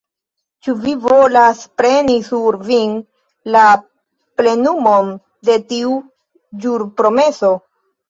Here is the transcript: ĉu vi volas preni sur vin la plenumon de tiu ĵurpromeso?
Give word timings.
ĉu 0.67 0.73
vi 0.85 0.93
volas 1.03 1.61
preni 1.81 2.15
sur 2.31 2.57
vin 2.71 2.97
la 3.57 3.67
plenumon 4.43 5.15
de 5.53 5.63
tiu 5.71 5.97
ĵurpromeso? 6.67 7.59